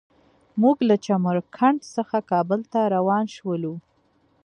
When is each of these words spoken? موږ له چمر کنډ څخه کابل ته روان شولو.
موږ 0.61 0.77
له 0.89 0.95
چمر 1.05 1.37
کنډ 1.55 1.79
څخه 1.95 2.17
کابل 2.31 2.59
ته 2.71 2.79
روان 2.95 3.25
شولو. 3.35 3.73